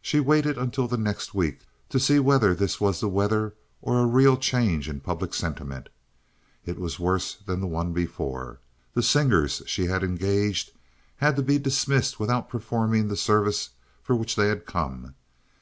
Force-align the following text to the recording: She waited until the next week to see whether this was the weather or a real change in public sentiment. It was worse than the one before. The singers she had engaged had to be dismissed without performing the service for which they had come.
She 0.00 0.18
waited 0.18 0.56
until 0.56 0.88
the 0.88 0.96
next 0.96 1.34
week 1.34 1.66
to 1.90 2.00
see 2.00 2.18
whether 2.18 2.54
this 2.54 2.80
was 2.80 3.00
the 3.00 3.08
weather 3.10 3.52
or 3.82 3.98
a 3.98 4.06
real 4.06 4.38
change 4.38 4.88
in 4.88 5.00
public 5.00 5.34
sentiment. 5.34 5.90
It 6.64 6.78
was 6.78 6.98
worse 6.98 7.34
than 7.34 7.60
the 7.60 7.66
one 7.66 7.92
before. 7.92 8.60
The 8.94 9.02
singers 9.02 9.60
she 9.66 9.84
had 9.88 10.02
engaged 10.02 10.72
had 11.16 11.36
to 11.36 11.42
be 11.42 11.58
dismissed 11.58 12.18
without 12.18 12.48
performing 12.48 13.08
the 13.08 13.14
service 13.14 13.68
for 14.02 14.16
which 14.16 14.36
they 14.36 14.48
had 14.48 14.64
come. 14.64 15.16